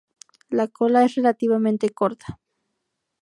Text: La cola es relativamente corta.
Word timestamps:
La 0.49 0.67
cola 0.67 1.03
es 1.05 1.13
relativamente 1.13 1.91
corta. 1.91 2.39